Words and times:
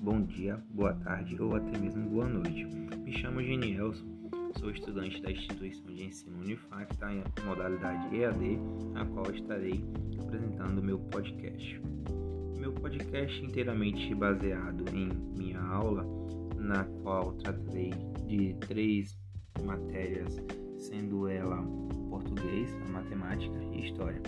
Bom 0.00 0.22
dia, 0.22 0.62
boa 0.70 0.94
tarde 0.94 1.40
ou 1.40 1.56
até 1.56 1.76
mesmo 1.76 2.08
boa 2.08 2.28
noite. 2.28 2.64
Me 3.04 3.12
chamo 3.12 3.42
Genielson, 3.42 4.04
sou 4.58 4.70
estudante 4.70 5.20
da 5.20 5.32
instituição 5.32 5.86
de 5.86 6.04
ensino 6.04 6.38
Unifac, 6.38 6.94
em 7.10 7.44
modalidade 7.44 8.16
EAD, 8.16 8.58
a 8.94 9.04
qual 9.06 9.30
estarei 9.34 9.84
apresentando 10.20 10.82
meu 10.82 10.98
podcast. 10.98 11.80
Meu 12.58 12.72
podcast 12.72 13.44
inteiramente 13.44 14.14
baseado 14.14 14.84
em 14.94 15.08
minha 15.36 15.60
aula, 15.60 16.06
na 16.56 16.84
qual 17.02 17.32
tratarei 17.32 17.90
de 18.26 18.54
três 18.60 19.18
matérias, 19.64 20.36
sendo 20.78 21.26
ela 21.26 21.60
português, 22.08 22.72
matemática 22.90 23.58
e 23.72 23.86
história. 23.86 24.22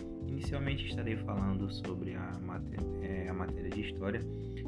Inicialmente 0.44 0.86
estarei 0.88 1.16
falando 1.16 1.70
sobre 1.70 2.14
a, 2.14 2.38
matéria, 2.38 2.86
é, 3.00 3.28
a 3.30 3.32
matéria 3.32 3.70
de 3.70 3.80
história. 3.80 4.20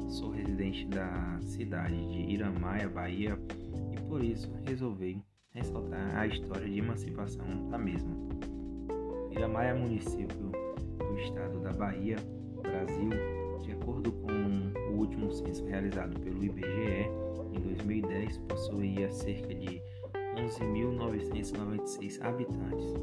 Sou 0.09 0.31
residente 0.31 0.87
da 0.87 1.37
cidade 1.39 1.95
de 1.95 2.33
Iramaia, 2.33 2.89
Bahia, 2.89 3.37
e 3.91 4.01
por 4.09 4.23
isso 4.23 4.51
resolvi 4.65 5.21
ressaltar 5.53 6.17
a 6.17 6.25
história 6.25 6.67
de 6.67 6.79
emancipação 6.79 7.69
da 7.69 7.77
mesma. 7.77 8.09
Iramaia 9.29 9.69
é 9.69 9.73
município 9.75 10.51
do 10.97 11.19
estado 11.19 11.59
da 11.59 11.71
Bahia, 11.73 12.15
Brasil, 12.63 13.11
de 13.61 13.73
acordo 13.73 14.11
com 14.11 14.91
o 14.91 14.97
último 14.97 15.31
censo 15.31 15.63
realizado 15.67 16.19
pelo 16.21 16.43
IBGE 16.43 17.05
em 17.53 17.61
2010, 17.61 18.39
possuía 18.49 19.11
cerca 19.11 19.53
de 19.53 19.79
11.996 20.37 22.19
habitantes. 22.25 22.93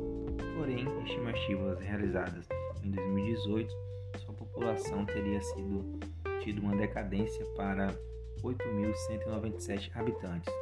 Porém, 0.56 0.84
estimativas 1.04 1.80
realizadas 1.80 2.48
em 2.84 2.91
2018, 2.91 3.73
sua 4.24 4.34
população 4.34 5.05
teria 5.06 5.40
sido 5.40 5.99
tido 6.43 6.60
uma 6.60 6.77
decadência 6.77 7.46
para 7.57 7.96
8.197 8.43 9.90
habitantes, 9.95 10.52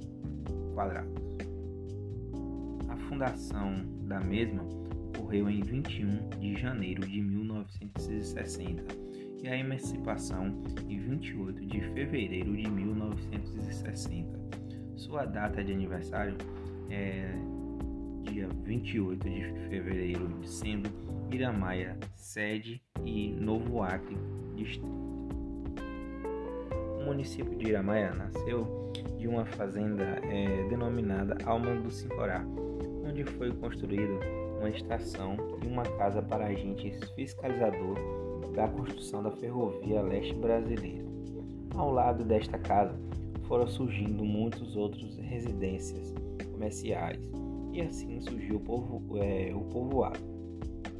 quadrados. 0.75 1.23
A 2.89 2.97
fundação 3.09 3.84
da 4.09 4.19
mesma 4.19 4.65
ocorreu 5.15 5.48
em 5.48 5.62
21 5.62 6.28
de 6.41 6.56
janeiro 6.56 7.06
de 7.06 7.23
1960 7.23 9.02
e 9.43 9.48
a 9.48 9.57
emancipação 9.57 10.55
em 10.89 10.98
28 11.01 11.67
de 11.67 11.81
fevereiro 11.93 12.57
de 12.57 12.71
1960. 12.71 14.41
Sua 14.95 15.25
data 15.25 15.65
de 15.65 15.73
aniversário 15.73 16.37
é 16.89 17.34
dia 18.23 18.49
28 18.62 19.29
de 19.29 19.43
fevereiro, 19.69 20.31
sendo 20.45 20.89
Iramaia 21.33 21.99
sede 22.15 22.81
e 23.05 23.33
Novo 23.33 23.83
Acre 23.83 24.17
distrito. 24.55 24.87
O 27.01 27.05
município 27.05 27.59
de 27.59 27.71
Iramaia 27.71 28.15
nasceu 28.15 28.93
de 29.19 29.27
uma 29.27 29.45
fazenda 29.45 30.05
é, 30.23 30.69
denominada 30.69 31.37
Alma 31.45 31.75
do 31.75 31.91
Sincorá, 31.91 32.45
onde 33.05 33.25
foi 33.25 33.51
construída 33.51 34.12
uma 34.61 34.71
estação 34.71 35.37
e 35.65 35.67
uma 35.67 35.83
casa 35.83 36.23
para 36.23 36.47
agentes 36.47 36.97
fiscalizador 37.15 38.31
da 38.55 38.69
construção 38.69 39.23
da 39.23 39.31
ferrovia 39.31 40.03
leste 40.03 40.35
brasileira. 40.35 41.05
Ao 41.75 41.91
lado 41.91 42.25
desta 42.25 42.59
casa 42.59 42.99
foram 43.47 43.67
surgindo 43.67 44.25
muitas 44.25 44.77
outras 44.77 45.17
residências 45.19 46.12
comerciais 46.51 47.19
e 47.73 47.81
assim 47.81 48.21
surgiu 48.21 48.57
o, 48.57 48.61
povo, 48.61 49.19
é, 49.19 49.53
o 49.55 49.61
povoado. 49.61 50.21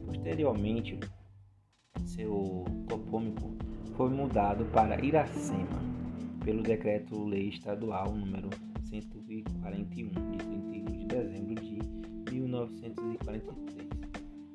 Posteriormente, 0.06 0.99
seu 2.05 2.65
topônico 2.89 3.55
foi 3.97 4.11
mudado 4.11 4.65
para 4.66 5.05
Iracema 5.05 5.83
pelo 6.45 6.62
Decreto-Lei 6.62 7.49
Estadual 7.49 8.12
número 8.12 8.49
141 8.89 10.09
de 10.09 10.39
31 10.39 10.84
de 10.84 11.06
dezembro 11.06 11.55
de 11.55 11.78
1943, 12.31 13.89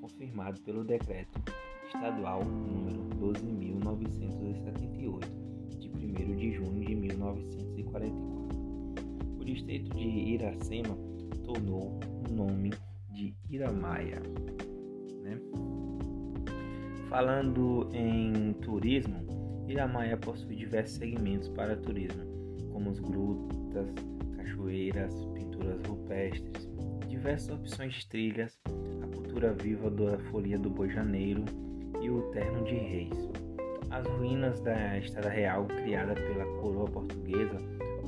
confirmado 0.01 0.59
pelo 0.61 0.83
Decreto 0.83 1.39
Estadual 1.87 2.43
número 2.43 2.99
12.978, 3.17 5.23
de 5.79 5.87
1 5.87 6.35
de 6.35 6.51
junho 6.51 6.85
de 6.85 6.93
1944. 6.95 8.13
O 9.39 9.45
distrito 9.45 9.95
de 9.95 10.05
Iracema 10.05 10.97
tornou 11.45 11.97
o 12.29 12.33
nome 12.33 12.73
de 13.09 13.33
Iramaia. 13.49 14.21
Né? 15.23 15.39
Falando 17.09 17.89
em 17.93 18.51
turismo, 18.61 19.25
Iramaia 19.67 20.17
possui 20.17 20.57
diversos 20.57 20.97
segmentos 20.97 21.47
para 21.49 21.77
turismo, 21.77 22.21
como 22.73 22.89
as 22.89 22.99
grutas, 22.99 23.87
cachoeiras, 24.35 25.15
pinturas 25.33 25.79
rupestres, 25.87 26.69
diversas 27.07 27.57
opções 27.57 27.93
de 27.93 28.05
trilhas, 28.07 28.59
a 29.01 29.07
cultura 29.15 29.53
viva 29.53 29.89
da 29.89 30.19
Folia 30.29 30.59
do 30.59 30.69
Boi 30.69 30.89
Janeiro, 30.89 31.45
e 32.01 32.09
o 32.09 32.21
Terno 32.31 32.63
de 32.63 32.75
Reis. 32.75 33.29
As 33.89 34.05
ruínas 34.05 34.59
da 34.61 34.97
Estrada 34.97 35.29
Real 35.29 35.65
criada 35.65 36.13
pela 36.13 36.45
coroa 36.59 36.85
portuguesa 36.85 37.57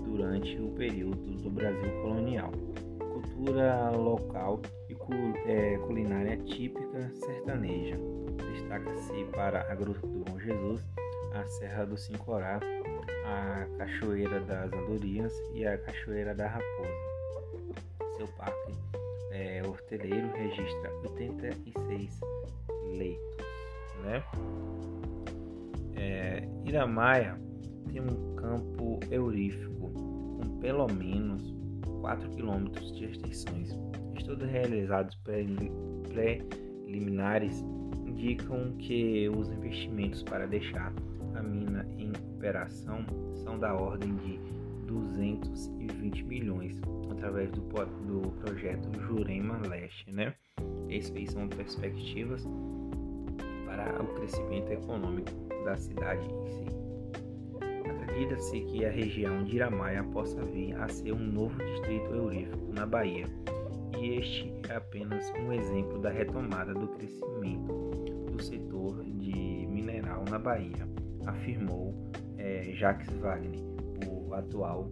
durante 0.05 0.59
o 0.59 0.69
período 0.71 1.37
do 1.41 1.49
Brasil 1.49 1.89
colonial. 2.01 2.51
Cultura 2.99 3.91
local 3.91 4.61
e 4.89 4.97
é, 5.45 5.77
culinária 5.77 6.37
típica 6.37 7.09
sertaneja. 7.13 7.97
Destaca-se 8.51 9.25
para 9.35 9.61
a 9.71 9.75
Gruta 9.75 10.05
do 10.05 10.25
Bom 10.25 10.39
Jesus, 10.39 10.81
a 11.33 11.45
Serra 11.45 11.85
do 11.85 11.97
Sincorá, 11.97 12.59
a 13.25 13.65
Cachoeira 13.77 14.39
das 14.41 14.71
Andorinhas 14.73 15.33
e 15.53 15.65
a 15.65 15.77
Cachoeira 15.77 16.35
da 16.35 16.47
Raposa. 16.47 17.09
Seu 18.17 18.27
parque 18.37 18.73
é, 19.31 19.61
horteleiro 19.65 20.29
registra 20.33 20.91
86 21.03 22.19
leitos 22.91 23.48
né? 24.03 24.23
É, 25.95 26.47
Iramaia 26.65 27.39
tem 27.91 28.01
um 28.01 28.35
campo 28.35 28.99
eurífico 29.11 29.89
com 29.91 30.59
pelo 30.59 30.87
menos 30.87 31.53
4 32.01 32.29
km 32.31 32.69
de 32.93 33.05
extensões. 33.05 33.77
Estudos 34.15 34.49
realizados 34.49 35.17
preliminares 36.13 37.63
indicam 38.05 38.73
que 38.77 39.29
os 39.29 39.49
investimentos 39.49 40.23
para 40.23 40.45
deixar 40.47 40.93
a 41.35 41.41
mina 41.41 41.85
em 41.97 42.11
operação 42.35 43.05
são 43.43 43.57
da 43.57 43.73
ordem 43.73 44.15
de 44.17 44.39
220 44.87 46.23
milhões 46.23 46.79
através 47.11 47.51
do, 47.51 47.61
do 47.61 48.31
projeto 48.41 48.89
Jurema 49.01 49.59
Leste, 49.67 50.11
né? 50.11 50.33
Essas 50.89 51.31
são 51.31 51.47
perspectivas 51.47 52.47
para 53.79 54.03
o 54.03 54.07
crescimento 54.07 54.71
econômico 54.71 55.31
da 55.63 55.77
cidade 55.77 56.27
em 56.27 56.47
si. 56.47 56.65
Acredita-se 58.03 58.59
que 58.61 58.85
a 58.85 58.91
região 58.91 59.43
de 59.43 59.55
Iramaia 59.55 60.03
possa 60.03 60.43
vir 60.43 60.75
a 60.75 60.87
ser 60.89 61.13
um 61.13 61.19
novo 61.19 61.57
distrito 61.63 62.13
eurífico 62.13 62.73
na 62.73 62.85
Bahia, 62.85 63.25
e 63.97 64.15
este 64.15 64.53
é 64.69 64.75
apenas 64.75 65.31
um 65.39 65.53
exemplo 65.53 65.99
da 65.99 66.09
retomada 66.09 66.73
do 66.73 66.87
crescimento 66.89 67.73
do 68.31 68.43
setor 68.43 69.03
de 69.03 69.65
mineral 69.69 70.25
na 70.29 70.37
Bahia, 70.37 70.87
afirmou 71.25 71.95
é, 72.37 72.71
Jacques 72.73 73.13
Wagner, 73.19 73.59
o 74.05 74.33
atual 74.33 74.89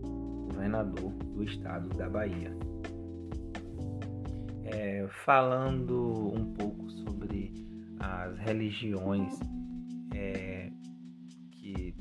governador 0.49 1.11
do 1.11 1.43
estado 1.43 1.89
da 1.97 2.09
Bahia. 2.09 2.55
É, 4.63 5.07
falando 5.25 6.33
um 6.33 6.53
pouco 6.53 6.89
sobre 6.89 7.66
as 7.99 8.37
religiões 8.39 9.37
é, 10.13 10.69
que 11.51 11.93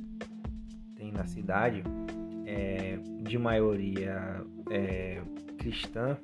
tem 0.95 1.11
na 1.13 1.27
cidade, 1.27 1.83
é, 2.45 2.99
de 3.23 3.39
maioria 3.39 4.45
é, 4.71 5.21
cristã, 5.59 6.17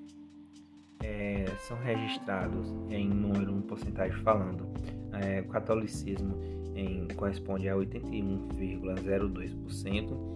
é, 1.02 1.46
são 1.66 1.76
registrados 1.78 2.68
em 2.90 3.08
número, 3.08 3.58
em 3.58 3.62
porcentagem 3.62 4.22
falando. 4.22 4.68
É, 5.12 5.40
o 5.40 5.48
catolicismo 5.48 6.38
em, 6.74 7.08
corresponde 7.16 7.68
a 7.68 7.74
81,02%, 7.74 10.32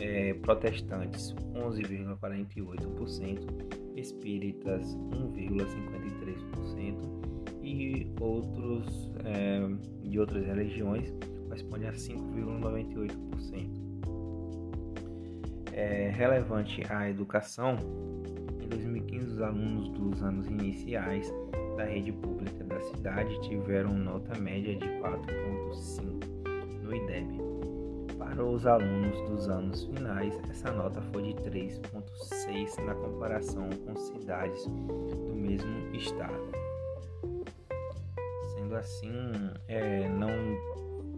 é, 0.00 0.32
protestantes 0.34 1.34
11,48%, 1.54 3.96
espíritas 3.96 4.96
1,53%, 4.96 7.33
e 7.64 8.12
outros 8.20 9.10
é, 9.24 9.60
de 10.02 10.20
outras 10.20 10.44
religiões 10.44 11.12
corresponde 11.44 11.86
a 11.86 11.92
5,98%. 11.92 13.84
É 15.72 16.10
relevante 16.10 16.82
à 16.88 17.08
educação. 17.10 17.76
Em 18.62 18.68
2015, 18.68 19.26
os 19.26 19.40
alunos 19.40 19.88
dos 19.90 20.22
anos 20.22 20.46
iniciais 20.46 21.32
da 21.76 21.84
rede 21.84 22.12
pública 22.12 22.62
da 22.64 22.80
cidade 22.80 23.40
tiveram 23.42 23.92
nota 23.92 24.38
média 24.38 24.76
de 24.76 24.86
4,5 24.86 26.82
no 26.82 26.94
IDEB. 26.94 27.42
Para 28.16 28.44
os 28.44 28.66
alunos 28.66 29.20
dos 29.28 29.48
anos 29.48 29.84
finais, 29.84 30.38
essa 30.48 30.70
nota 30.70 31.02
foi 31.12 31.22
de 31.22 31.34
3,6 31.34 32.84
na 32.84 32.94
comparação 32.94 33.68
com 33.84 33.96
cidades 33.96 34.64
do 34.66 35.34
mesmo 35.34 35.94
estado. 35.94 36.63
Assim, 38.76 39.12
é, 39.68 40.08
não 40.08 40.28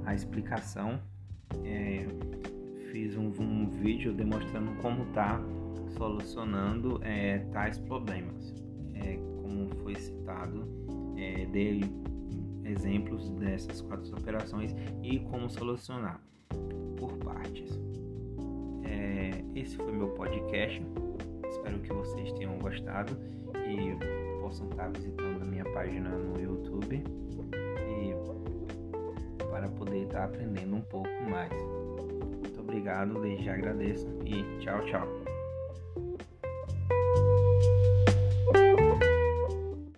a 0.04 0.14
explicação, 0.14 1.00
é, 1.64 2.06
fiz 2.90 3.16
um, 3.16 3.28
um, 3.40 3.70
vídeo 3.70 4.12
demonstrando 4.12 4.72
como 4.82 5.04
está 5.04 5.40
solucionando 5.96 7.00
é, 7.02 7.38
tais 7.52 7.78
problemas. 7.78 8.54
É, 8.94 9.16
como 9.40 9.68
foi 9.82 9.94
citado, 9.94 10.68
é, 11.16 11.46
dei 11.46 11.82
exemplos 12.64 13.28
dessas 13.30 13.80
quatro 13.80 14.16
operações 14.16 14.74
e 15.02 15.18
como 15.20 15.48
solucionar 15.48 16.20
por 16.96 17.16
partes. 17.18 17.78
Esse 19.54 19.76
foi 19.76 19.92
meu 19.92 20.08
podcast. 20.08 20.82
Espero 21.48 21.78
que 21.80 21.92
vocês 21.92 22.32
tenham 22.32 22.58
gostado 22.58 23.16
e 23.66 24.40
possam 24.40 24.68
estar 24.70 24.88
visitando 24.90 25.42
a 25.42 25.44
minha 25.44 25.64
página 25.64 26.10
no 26.10 26.40
YouTube 26.40 27.02
e 27.88 29.44
para 29.50 29.68
poder 29.68 30.04
estar 30.04 30.24
aprendendo 30.24 30.76
um 30.76 30.82
pouco 30.82 31.08
mais. 31.30 31.52
Muito 31.52 32.60
obrigado, 32.60 33.20
desde 33.20 33.44
já 33.44 33.54
agradeço 33.54 34.08
e 34.24 34.42
tchau, 34.60 34.80
tchau. 34.86 35.21